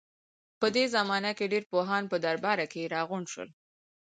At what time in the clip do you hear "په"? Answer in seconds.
0.59-0.67, 2.11-2.17